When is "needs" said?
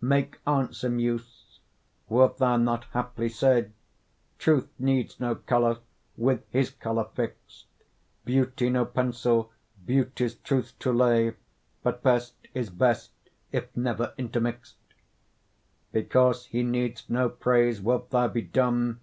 4.78-5.18, 16.62-17.10